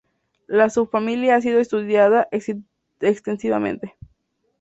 La 0.47 0.71
subfamilia 0.71 1.35
ha 1.35 1.41
sido 1.41 1.59
estudiada 1.59 2.27
extensivamente. 2.99 3.95